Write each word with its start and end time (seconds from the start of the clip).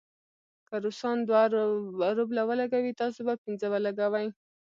که 0.67 0.75
روسان 0.83 1.17
دوه 1.27 2.09
روبله 2.17 2.43
ولګوي، 2.49 2.93
تاسې 3.01 3.21
به 3.27 3.33
پنځه 3.43 3.67
ولګوئ. 3.69 4.27